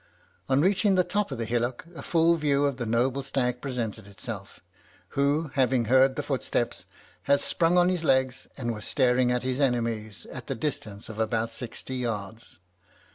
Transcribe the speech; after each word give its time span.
On 0.49 0.61
reaching 0.61 0.95
the 0.95 1.03
top 1.03 1.31
of 1.31 1.37
the 1.37 1.45
hillock, 1.45 1.85
a 1.93 2.01
full 2.01 2.35
view 2.35 2.65
of 2.65 2.77
the 2.77 2.87
noble 2.87 3.21
stag 3.21 3.61
presented 3.61 4.07
itself, 4.07 4.59
who, 5.09 5.51
having 5.53 5.85
heard 5.85 6.15
the 6.15 6.23
footsteps, 6.23 6.87
had 7.29 7.39
sprung 7.39 7.77
on 7.77 7.87
his 7.89 8.03
legs, 8.03 8.47
and 8.57 8.73
was 8.73 8.83
staring 8.83 9.31
at 9.31 9.43
his 9.43 9.59
enemies, 9.61 10.25
at 10.31 10.47
the 10.47 10.55
distance 10.55 11.07
of 11.07 11.19
about 11.19 11.53
sixty 11.53 11.97
yards. 11.97 12.59